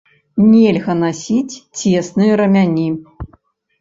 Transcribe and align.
Нельга 0.51 0.95
насіць 1.01 1.59
цесныя 1.93 2.41
рамяні. 2.45 2.87